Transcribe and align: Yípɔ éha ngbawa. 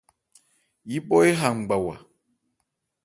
Yípɔ 0.91 1.15
éha 1.29 1.49
ngbawa. 1.59 1.95